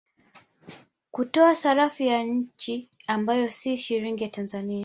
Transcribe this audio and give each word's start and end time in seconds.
Kutoa 1.11 1.55
sarafu 1.55 2.03
ya 2.03 2.23
nchi 2.23 2.89
ambayo 3.07 3.49
ni 3.67 3.77
Shilingi 3.77 4.23
ya 4.23 4.29
Tanzania 4.29 4.79